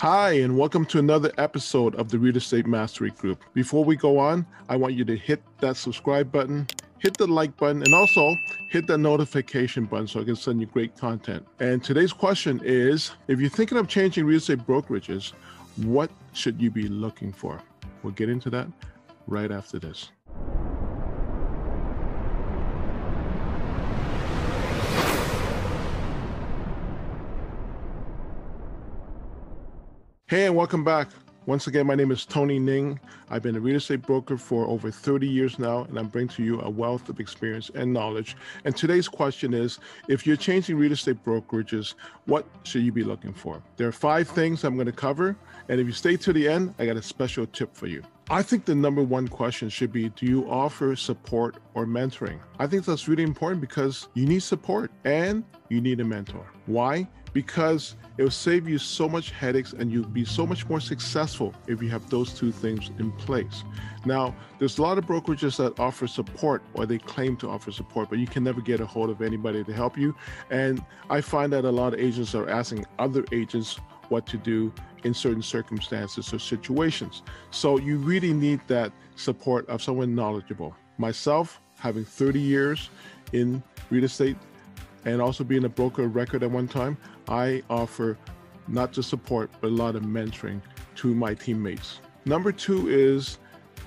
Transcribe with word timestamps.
Hi, 0.00 0.30
and 0.30 0.56
welcome 0.56 0.86
to 0.86 0.98
another 0.98 1.30
episode 1.36 1.94
of 1.96 2.08
the 2.08 2.18
Real 2.18 2.34
Estate 2.34 2.66
Mastery 2.66 3.10
Group. 3.10 3.44
Before 3.52 3.84
we 3.84 3.96
go 3.96 4.16
on, 4.16 4.46
I 4.70 4.76
want 4.76 4.94
you 4.94 5.04
to 5.04 5.14
hit 5.14 5.42
that 5.58 5.76
subscribe 5.76 6.32
button, 6.32 6.66
hit 7.00 7.18
the 7.18 7.26
like 7.26 7.54
button, 7.58 7.82
and 7.82 7.94
also 7.94 8.34
hit 8.70 8.86
the 8.86 8.96
notification 8.96 9.84
button 9.84 10.06
so 10.06 10.22
I 10.22 10.24
can 10.24 10.36
send 10.36 10.58
you 10.58 10.66
great 10.68 10.96
content. 10.96 11.46
And 11.58 11.84
today's 11.84 12.14
question 12.14 12.62
is 12.64 13.10
if 13.28 13.40
you're 13.40 13.50
thinking 13.50 13.76
of 13.76 13.88
changing 13.88 14.24
real 14.24 14.38
estate 14.38 14.60
brokerages, 14.60 15.34
what 15.76 16.10
should 16.32 16.58
you 16.62 16.70
be 16.70 16.88
looking 16.88 17.30
for? 17.30 17.60
We'll 18.02 18.14
get 18.14 18.30
into 18.30 18.48
that 18.48 18.68
right 19.26 19.52
after 19.52 19.78
this. 19.78 20.12
Hey, 30.30 30.46
and 30.46 30.54
welcome 30.54 30.84
back. 30.84 31.08
Once 31.46 31.66
again, 31.66 31.88
my 31.88 31.96
name 31.96 32.12
is 32.12 32.24
Tony 32.24 32.60
Ning. 32.60 33.00
I've 33.30 33.42
been 33.42 33.56
a 33.56 33.60
real 33.60 33.74
estate 33.74 34.02
broker 34.02 34.38
for 34.38 34.64
over 34.64 34.88
30 34.88 35.26
years 35.26 35.58
now, 35.58 35.82
and 35.82 35.98
I 35.98 36.04
bring 36.04 36.28
to 36.28 36.44
you 36.44 36.60
a 36.60 36.70
wealth 36.70 37.08
of 37.08 37.18
experience 37.18 37.68
and 37.74 37.92
knowledge. 37.92 38.36
And 38.64 38.76
today's 38.76 39.08
question 39.08 39.52
is 39.52 39.80
if 40.08 40.28
you're 40.28 40.36
changing 40.36 40.76
real 40.76 40.92
estate 40.92 41.24
brokerages, 41.24 41.94
what 42.26 42.46
should 42.62 42.84
you 42.84 42.92
be 42.92 43.02
looking 43.02 43.32
for? 43.32 43.60
There 43.76 43.88
are 43.88 43.92
five 43.92 44.28
things 44.28 44.62
I'm 44.62 44.76
going 44.76 44.86
to 44.86 44.92
cover. 44.92 45.34
And 45.68 45.80
if 45.80 45.86
you 45.88 45.92
stay 45.92 46.16
to 46.18 46.32
the 46.32 46.46
end, 46.46 46.76
I 46.78 46.86
got 46.86 46.96
a 46.96 47.02
special 47.02 47.44
tip 47.46 47.74
for 47.74 47.88
you. 47.88 48.04
I 48.30 48.42
think 48.44 48.64
the 48.64 48.76
number 48.76 49.02
one 49.02 49.26
question 49.26 49.68
should 49.68 49.90
be 49.90 50.10
Do 50.10 50.26
you 50.26 50.48
offer 50.48 50.94
support 50.94 51.56
or 51.74 51.86
mentoring? 51.86 52.38
I 52.60 52.68
think 52.68 52.84
that's 52.84 53.08
really 53.08 53.24
important 53.24 53.60
because 53.60 54.06
you 54.14 54.26
need 54.26 54.44
support 54.44 54.92
and 55.04 55.42
you 55.70 55.80
need 55.80 55.98
a 55.98 56.04
mentor. 56.04 56.46
Why? 56.66 57.08
Because 57.32 57.96
it 58.18 58.22
will 58.22 58.30
save 58.30 58.68
you 58.68 58.78
so 58.78 59.08
much 59.08 59.30
headaches 59.30 59.72
and 59.72 59.90
you'll 59.90 60.04
be 60.04 60.24
so 60.24 60.46
much 60.46 60.68
more 60.68 60.80
successful 60.80 61.54
if 61.66 61.82
you 61.82 61.88
have 61.88 62.08
those 62.10 62.32
two 62.32 62.52
things 62.52 62.90
in 62.98 63.12
place. 63.12 63.64
Now, 64.04 64.34
there's 64.58 64.78
a 64.78 64.82
lot 64.82 64.98
of 64.98 65.06
brokerages 65.06 65.56
that 65.58 65.78
offer 65.78 66.06
support 66.06 66.62
or 66.74 66.86
they 66.86 66.98
claim 66.98 67.36
to 67.38 67.48
offer 67.48 67.70
support, 67.70 68.08
but 68.10 68.18
you 68.18 68.26
can 68.26 68.42
never 68.42 68.60
get 68.60 68.80
a 68.80 68.86
hold 68.86 69.10
of 69.10 69.22
anybody 69.22 69.62
to 69.64 69.72
help 69.72 69.96
you. 69.96 70.14
And 70.50 70.84
I 71.08 71.20
find 71.20 71.52
that 71.52 71.64
a 71.64 71.70
lot 71.70 71.94
of 71.94 72.00
agents 72.00 72.34
are 72.34 72.48
asking 72.48 72.84
other 72.98 73.24
agents 73.32 73.78
what 74.08 74.26
to 74.26 74.36
do 74.36 74.72
in 75.04 75.14
certain 75.14 75.42
circumstances 75.42 76.32
or 76.34 76.38
situations. 76.38 77.22
So 77.50 77.78
you 77.78 77.96
really 77.96 78.32
need 78.32 78.60
that 78.66 78.92
support 79.16 79.68
of 79.68 79.82
someone 79.82 80.14
knowledgeable. 80.14 80.74
Myself, 80.98 81.60
having 81.78 82.04
30 82.04 82.40
years 82.40 82.90
in 83.32 83.62
real 83.88 84.04
estate 84.04 84.36
and 85.04 85.20
also 85.20 85.44
being 85.44 85.64
a 85.64 85.68
broker 85.68 86.04
of 86.04 86.14
record 86.14 86.42
at 86.42 86.50
one 86.50 86.68
time, 86.68 86.96
I 87.28 87.62
offer 87.70 88.18
not 88.68 88.92
just 88.92 89.08
support, 89.08 89.50
but 89.60 89.68
a 89.68 89.74
lot 89.74 89.96
of 89.96 90.02
mentoring 90.02 90.60
to 90.96 91.14
my 91.14 91.34
teammates. 91.34 92.00
Number 92.24 92.52
two 92.52 92.88
is 92.88 93.38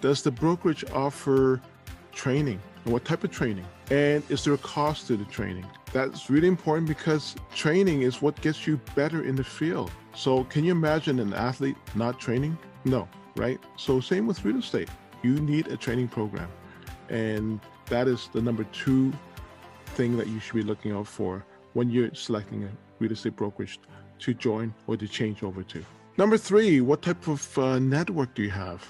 Does 0.00 0.22
the 0.22 0.30
brokerage 0.30 0.84
offer 0.92 1.60
training? 2.12 2.60
And 2.84 2.92
what 2.92 3.04
type 3.04 3.24
of 3.24 3.30
training? 3.30 3.66
And 3.90 4.22
is 4.30 4.44
there 4.44 4.54
a 4.54 4.58
cost 4.58 5.08
to 5.08 5.16
the 5.16 5.24
training? 5.26 5.66
That's 5.92 6.30
really 6.30 6.48
important 6.48 6.86
because 6.86 7.34
training 7.54 8.02
is 8.02 8.22
what 8.22 8.40
gets 8.40 8.66
you 8.66 8.80
better 8.94 9.24
in 9.24 9.34
the 9.36 9.44
field. 9.44 9.90
So, 10.14 10.44
can 10.44 10.64
you 10.64 10.72
imagine 10.72 11.18
an 11.18 11.34
athlete 11.34 11.76
not 11.94 12.18
training? 12.20 12.56
No, 12.84 13.08
right? 13.36 13.58
So, 13.76 14.00
same 14.00 14.26
with 14.26 14.44
real 14.44 14.58
estate. 14.58 14.88
You 15.22 15.34
need 15.34 15.66
a 15.68 15.76
training 15.76 16.08
program. 16.08 16.48
And 17.08 17.60
that 17.86 18.06
is 18.06 18.28
the 18.32 18.40
number 18.40 18.64
two 18.64 19.12
thing 20.00 20.16
that 20.16 20.28
you 20.28 20.40
should 20.40 20.54
be 20.54 20.62
looking 20.62 20.92
out 20.92 21.06
for 21.06 21.44
when 21.74 21.90
you're 21.90 22.14
selecting 22.14 22.64
a 22.64 22.70
real 23.00 23.12
estate 23.12 23.36
brokerage 23.36 23.78
to 24.18 24.32
join 24.32 24.72
or 24.86 24.96
to 24.96 25.06
change 25.06 25.42
over 25.42 25.62
to. 25.62 25.84
Number 26.16 26.38
three, 26.38 26.80
what 26.80 27.02
type 27.02 27.28
of 27.28 27.58
uh, 27.58 27.78
network 27.78 28.34
do 28.34 28.42
you 28.42 28.50
have? 28.50 28.82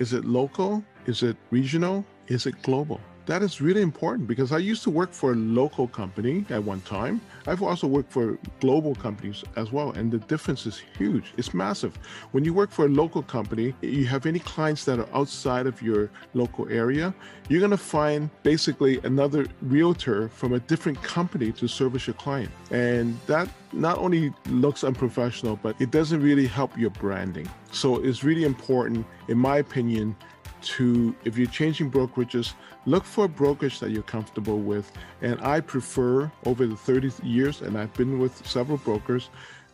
Is 0.00 0.12
it 0.12 0.24
local? 0.24 0.82
Is 1.06 1.22
it 1.22 1.36
regional? 1.52 2.04
Is 2.26 2.46
it 2.46 2.60
global? 2.62 3.00
That 3.28 3.42
is 3.42 3.60
really 3.60 3.82
important 3.82 4.26
because 4.26 4.52
I 4.52 4.56
used 4.56 4.82
to 4.84 4.90
work 4.90 5.12
for 5.12 5.32
a 5.32 5.34
local 5.34 5.86
company 5.86 6.46
at 6.48 6.64
one 6.64 6.80
time. 6.80 7.20
I've 7.46 7.62
also 7.62 7.86
worked 7.86 8.10
for 8.10 8.38
global 8.58 8.94
companies 8.94 9.44
as 9.56 9.70
well, 9.70 9.90
and 9.90 10.10
the 10.10 10.16
difference 10.16 10.64
is 10.64 10.80
huge. 10.96 11.34
It's 11.36 11.52
massive. 11.52 11.94
When 12.32 12.42
you 12.42 12.54
work 12.54 12.70
for 12.70 12.86
a 12.86 12.88
local 12.88 13.22
company, 13.22 13.74
you 13.82 14.06
have 14.06 14.24
any 14.24 14.38
clients 14.38 14.86
that 14.86 14.98
are 14.98 15.08
outside 15.12 15.66
of 15.66 15.82
your 15.82 16.08
local 16.32 16.70
area, 16.70 17.12
you're 17.50 17.60
going 17.60 17.70
to 17.70 17.76
find 17.76 18.30
basically 18.44 18.98
another 19.04 19.44
realtor 19.60 20.30
from 20.30 20.54
a 20.54 20.60
different 20.60 21.02
company 21.02 21.52
to 21.52 21.68
service 21.68 22.06
your 22.06 22.14
client. 22.14 22.50
And 22.70 23.20
that 23.26 23.46
not 23.74 23.98
only 23.98 24.32
looks 24.46 24.84
unprofessional, 24.84 25.56
but 25.62 25.78
it 25.82 25.90
doesn't 25.90 26.22
really 26.22 26.46
help 26.46 26.78
your 26.78 26.90
branding. 26.90 27.46
So 27.72 28.02
it's 28.02 28.24
really 28.24 28.44
important, 28.44 29.04
in 29.28 29.36
my 29.36 29.58
opinion, 29.58 30.16
to 30.62 31.14
if 31.24 31.36
you're 31.36 31.48
changing 31.48 31.90
brokerages 31.90 32.54
look 32.86 33.04
for 33.04 33.24
a 33.24 33.28
brokerage 33.28 33.80
that 33.80 33.90
you're 33.90 34.02
comfortable 34.02 34.58
with. 34.58 34.90
And 35.22 35.40
i 35.40 35.60
prefer 35.60 36.30
over 36.44 36.66
the 36.66 36.76
30 36.76 37.12
years 37.22 37.60
and 37.62 37.78
i've 37.78 37.92
been 37.94 38.18
with 38.18 38.46
several 38.46 38.78
brokers 38.78 39.30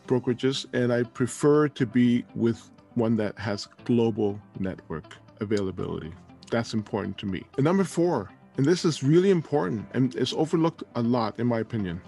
brokerages 0.07 0.65
and 0.73 0.91
i 0.91 1.03
prefer 1.03 1.67
to 1.69 1.85
be 1.85 2.25
with 2.35 2.69
one 2.95 3.15
that 3.17 3.37
has 3.37 3.67
global 3.83 4.39
network 4.59 5.17
availability. 5.41 6.13
That's 6.49 6.73
important 6.73 7.17
to 7.19 7.25
me. 7.25 7.43
And 7.57 7.63
number 7.63 7.83
four 7.83 8.29
and 8.57 8.65
this 8.65 8.85
is 8.85 9.03
really 9.03 9.31
important 9.31 9.85
and 9.93 10.15
it's 10.15 10.33
overlooked 10.33 10.83
a 10.95 11.01
lot 11.01 11.39
in 11.39 11.47
my 11.47 11.59
opinion. 11.59 12.01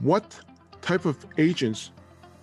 What 0.00 0.38
type 0.82 1.04
of 1.04 1.24
agents 1.38 1.90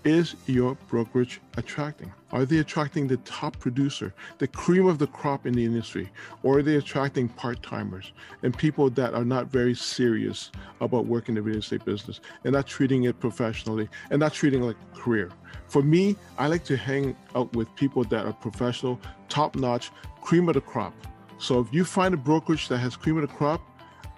is 0.04 0.36
your 0.48 0.76
brokerage 0.88 1.42
attracting? 1.58 2.12
Are 2.32 2.46
they 2.46 2.60
attracting 2.60 3.08
the 3.08 3.18
top 3.18 3.60
producer, 3.60 4.14
the 4.40 4.48
cream 4.48 4.88
of 4.88 4.98
the 4.98 5.08
crop 5.08 5.46
in 5.46 5.54
the 5.54 5.64
industry, 5.64 6.10
or 6.44 6.60
are 6.60 6.64
they 6.64 6.76
attracting 6.76 7.28
part 7.30 7.62
timers 7.62 8.14
and 8.42 8.58
people 8.58 8.90
that 8.92 9.14
are 9.14 9.26
not 9.26 9.48
very 9.48 9.76
serious 9.76 10.52
about 10.80 11.06
working 11.06 11.36
the 11.36 11.42
real 11.42 11.58
estate 11.58 11.86
business 11.86 12.22
and 12.44 12.54
not 12.54 12.68
treating 12.68 13.04
it 13.04 13.20
professionally 13.20 13.90
and 14.10 14.20
not 14.20 14.34
treating 14.34 14.64
it 14.64 14.68
like 14.68 14.78
a 14.94 14.98
career? 14.98 15.30
For 15.68 15.82
me, 15.84 16.16
I 16.38 16.48
like 16.48 16.64
to 16.66 16.78
hang 16.78 17.16
out 17.36 17.54
with 17.56 17.74
people 17.76 18.04
that 18.06 18.26
are 18.26 18.34
professional, 18.34 19.00
top 19.30 19.56
notch, 19.56 19.92
cream 20.22 20.48
of 20.48 20.56
the 20.56 20.62
crop. 20.62 20.94
So 21.38 21.60
if 21.60 21.74
you 21.74 21.86
find 21.86 22.14
a 22.14 22.18
brokerage 22.18 22.68
that 22.70 22.78
has 22.80 22.96
cream 22.96 23.18
of 23.18 23.30
the 23.30 23.36
crop, 23.36 23.62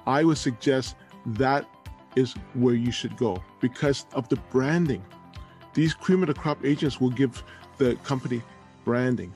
I 0.06 0.24
would 0.24 0.38
suggest 0.38 0.96
that 1.26 1.66
is 2.16 2.34
where 2.54 2.76
you 2.76 2.92
should 2.92 3.18
go 3.18 3.42
because 3.60 4.06
of 4.14 4.30
the 4.30 4.36
branding 4.52 5.04
these 5.74 5.94
cream 5.94 6.22
of 6.24 6.28
the 6.28 6.34
crop 6.34 6.64
agents 6.64 7.00
will 7.02 7.10
give 7.10 7.44
the 7.78 7.96
company 7.98 8.42
branding 8.86 9.34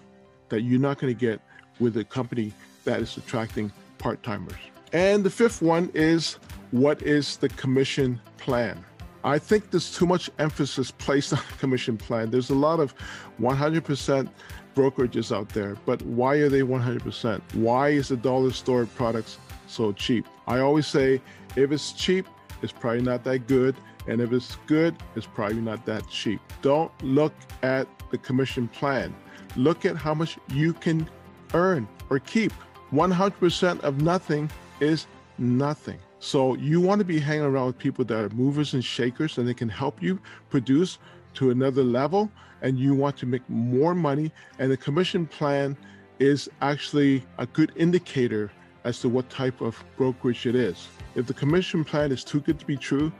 that 0.49 0.61
you're 0.61 0.79
not 0.79 0.99
going 0.99 1.13
to 1.13 1.19
get 1.19 1.41
with 1.79 1.97
a 1.97 2.03
company 2.03 2.53
that 2.83 3.01
is 3.01 3.17
attracting 3.17 3.71
part 3.97 4.21
timers. 4.23 4.55
And 4.93 5.23
the 5.23 5.29
fifth 5.29 5.61
one 5.61 5.91
is 5.93 6.37
what 6.71 7.01
is 7.01 7.37
the 7.37 7.49
commission 7.49 8.21
plan? 8.37 8.83
I 9.23 9.39
think 9.39 9.71
there's 9.71 9.93
too 9.93 10.05
much 10.05 10.29
emphasis 10.39 10.91
placed 10.91 11.33
on 11.37 11.39
the 11.49 11.57
commission 11.57 11.97
plan. 11.97 12.31
There's 12.31 12.49
a 12.49 12.55
lot 12.55 12.79
of 12.79 12.93
100% 13.41 14.29
brokerages 14.75 15.35
out 15.35 15.49
there, 15.49 15.75
but 15.85 16.01
why 16.03 16.35
are 16.35 16.49
they 16.49 16.61
100%? 16.61 17.41
Why 17.55 17.89
is 17.89 18.09
the 18.09 18.17
dollar 18.17 18.51
store 18.51 18.85
products 18.85 19.37
so 19.67 19.91
cheap? 19.91 20.25
I 20.45 20.59
always 20.59 20.87
say 20.87 21.21
if 21.55 21.71
it's 21.71 21.91
cheap, 21.91 22.27
it's 22.61 22.71
probably 22.71 23.01
not 23.01 23.23
that 23.25 23.47
good. 23.47 23.75
And 24.07 24.21
if 24.21 24.31
it's 24.31 24.57
good, 24.67 24.95
it's 25.15 25.25
probably 25.25 25.61
not 25.61 25.85
that 25.85 26.07
cheap. 26.09 26.39
Don't 26.61 26.91
look 27.03 27.33
at 27.63 27.87
the 28.09 28.17
commission 28.17 28.67
plan. 28.67 29.13
Look 29.55 29.85
at 29.85 29.95
how 29.97 30.13
much 30.13 30.37
you 30.49 30.73
can 30.73 31.09
earn 31.53 31.87
or 32.09 32.19
keep. 32.19 32.53
100% 32.91 33.79
of 33.81 34.01
nothing 34.01 34.49
is 34.79 35.07
nothing. 35.37 35.99
So 36.19 36.55
you 36.55 36.81
want 36.81 36.99
to 36.99 37.05
be 37.05 37.19
hanging 37.19 37.43
around 37.43 37.67
with 37.67 37.77
people 37.77 38.05
that 38.05 38.17
are 38.17 38.29
movers 38.29 38.73
and 38.73 38.83
shakers 38.83 39.37
and 39.37 39.47
they 39.47 39.53
can 39.53 39.69
help 39.69 40.01
you 40.01 40.19
produce 40.49 40.97
to 41.35 41.51
another 41.51 41.83
level 41.83 42.31
and 42.61 42.79
you 42.79 42.95
want 42.95 43.17
to 43.17 43.25
make 43.25 43.47
more 43.49 43.93
money 43.93 44.31
and 44.57 44.71
the 44.71 44.77
commission 44.77 45.27
plan 45.27 45.77
is 46.19 46.49
actually 46.61 47.23
a 47.37 47.45
good 47.45 47.71
indicator 47.75 48.51
as 48.83 48.99
to 49.01 49.09
what 49.09 49.29
type 49.29 49.61
of 49.61 49.83
brokerage 49.97 50.47
it 50.47 50.55
is. 50.55 50.87
If 51.15 51.27
the 51.27 51.33
commission 51.33 51.83
plan 51.83 52.11
is 52.11 52.23
too 52.23 52.39
good 52.39 52.59
to 52.59 52.65
be 52.65 52.77
true, 52.77 53.11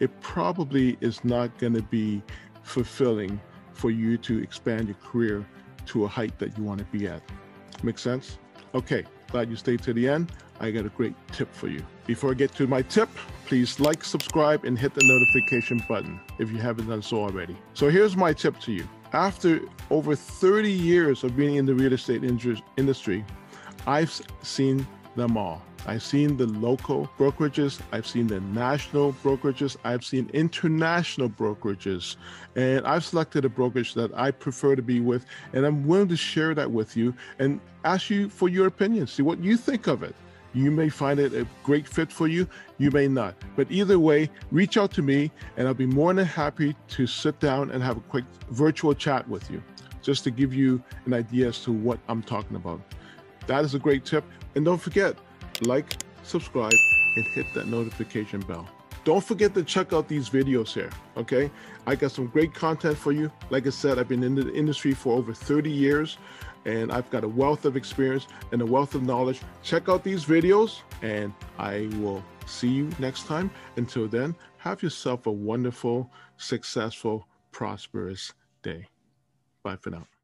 it 0.00 0.20
probably 0.20 0.96
is 1.00 1.24
not 1.24 1.56
going 1.58 1.74
to 1.74 1.82
be 1.82 2.22
fulfilling 2.62 3.40
for 3.72 3.90
you 3.90 4.16
to 4.18 4.42
expand 4.42 4.88
your 4.88 4.96
career 4.96 5.46
to 5.86 6.04
a 6.04 6.08
height 6.08 6.38
that 6.38 6.56
you 6.56 6.64
want 6.64 6.78
to 6.78 6.84
be 6.86 7.06
at. 7.06 7.22
Make 7.82 7.98
sense? 7.98 8.38
Okay, 8.74 9.04
glad 9.30 9.50
you 9.50 9.56
stayed 9.56 9.82
to 9.82 9.92
the 9.92 10.08
end. 10.08 10.32
I 10.58 10.70
got 10.70 10.86
a 10.86 10.88
great 10.88 11.14
tip 11.32 11.52
for 11.54 11.68
you. 11.68 11.84
Before 12.06 12.30
I 12.30 12.34
get 12.34 12.54
to 12.54 12.66
my 12.66 12.82
tip, 12.82 13.08
please 13.46 13.78
like, 13.78 14.02
subscribe, 14.04 14.64
and 14.64 14.78
hit 14.78 14.94
the 14.94 15.04
notification 15.04 15.82
button 15.88 16.18
if 16.38 16.50
you 16.50 16.58
haven't 16.58 16.88
done 16.88 17.02
so 17.02 17.18
already. 17.18 17.56
So 17.74 17.90
here's 17.90 18.16
my 18.16 18.32
tip 18.32 18.58
to 18.60 18.72
you. 18.72 18.88
After 19.12 19.60
over 19.90 20.16
30 20.16 20.70
years 20.70 21.24
of 21.24 21.36
being 21.36 21.56
in 21.56 21.66
the 21.66 21.74
real 21.74 21.92
estate 21.92 22.24
industry, 22.24 23.24
I've 23.86 24.20
seen 24.42 24.86
them 25.14 25.36
all. 25.36 25.62
I've 25.86 26.02
seen 26.02 26.36
the 26.36 26.46
local 26.46 27.08
brokerages, 27.16 27.80
I've 27.92 28.06
seen 28.06 28.26
the 28.26 28.40
national 28.40 29.12
brokerages, 29.22 29.76
I've 29.84 30.04
seen 30.04 30.28
international 30.34 31.30
brokerages, 31.30 32.16
and 32.56 32.84
I've 32.84 33.04
selected 33.04 33.44
a 33.44 33.48
brokerage 33.48 33.94
that 33.94 34.12
I 34.14 34.32
prefer 34.32 34.74
to 34.74 34.82
be 34.82 35.00
with, 35.00 35.26
and 35.52 35.64
I'm 35.64 35.86
willing 35.86 36.08
to 36.08 36.16
share 36.16 36.54
that 36.54 36.70
with 36.70 36.96
you 36.96 37.14
and 37.38 37.60
ask 37.84 38.10
you 38.10 38.28
for 38.28 38.48
your 38.48 38.66
opinion, 38.66 39.06
see 39.06 39.22
what 39.22 39.38
you 39.38 39.56
think 39.56 39.86
of 39.86 40.02
it. 40.02 40.14
You 40.54 40.70
may 40.70 40.88
find 40.88 41.20
it 41.20 41.34
a 41.34 41.46
great 41.62 41.86
fit 41.86 42.10
for 42.10 42.26
you, 42.26 42.48
you 42.78 42.90
may 42.90 43.06
not. 43.08 43.34
But 43.54 43.70
either 43.70 43.98
way, 43.98 44.30
reach 44.50 44.76
out 44.76 44.90
to 44.92 45.02
me 45.02 45.30
and 45.56 45.68
I'll 45.68 45.74
be 45.74 45.86
more 45.86 46.12
than 46.14 46.24
happy 46.24 46.74
to 46.88 47.06
sit 47.06 47.38
down 47.40 47.70
and 47.70 47.82
have 47.82 47.98
a 47.98 48.00
quick 48.00 48.24
virtual 48.50 48.94
chat 48.94 49.28
with 49.28 49.50
you 49.50 49.62
just 50.02 50.24
to 50.24 50.30
give 50.30 50.54
you 50.54 50.82
an 51.04 51.12
idea 51.12 51.48
as 51.48 51.62
to 51.64 51.72
what 51.72 51.98
I'm 52.08 52.22
talking 52.22 52.56
about. 52.56 52.80
That 53.46 53.64
is 53.64 53.74
a 53.74 53.78
great 53.78 54.04
tip. 54.04 54.24
And 54.54 54.64
don't 54.64 54.80
forget, 54.80 55.16
like, 55.62 55.96
subscribe, 56.22 56.74
and 57.16 57.24
hit 57.26 57.46
that 57.54 57.66
notification 57.66 58.40
bell. 58.40 58.68
Don't 59.04 59.22
forget 59.22 59.54
to 59.54 59.62
check 59.62 59.92
out 59.92 60.08
these 60.08 60.28
videos 60.28 60.72
here, 60.72 60.90
okay? 61.16 61.48
I 61.86 61.94
got 61.94 62.10
some 62.10 62.26
great 62.26 62.52
content 62.52 62.98
for 62.98 63.12
you. 63.12 63.30
Like 63.50 63.66
I 63.66 63.70
said, 63.70 64.00
I've 64.00 64.08
been 64.08 64.24
in 64.24 64.34
the 64.34 64.52
industry 64.52 64.94
for 64.94 65.16
over 65.16 65.32
30 65.32 65.70
years 65.70 66.18
and 66.64 66.90
I've 66.90 67.08
got 67.10 67.22
a 67.22 67.28
wealth 67.28 67.64
of 67.64 67.76
experience 67.76 68.26
and 68.50 68.60
a 68.60 68.66
wealth 68.66 68.96
of 68.96 69.04
knowledge. 69.04 69.40
Check 69.62 69.88
out 69.88 70.02
these 70.02 70.24
videos 70.24 70.80
and 71.02 71.32
I 71.56 71.88
will 72.00 72.24
see 72.46 72.68
you 72.68 72.90
next 72.98 73.26
time. 73.26 73.48
Until 73.76 74.08
then, 74.08 74.34
have 74.58 74.82
yourself 74.82 75.26
a 75.26 75.32
wonderful, 75.32 76.10
successful, 76.36 77.28
prosperous 77.52 78.32
day. 78.62 78.88
Bye 79.62 79.76
for 79.76 79.90
now. 79.90 80.15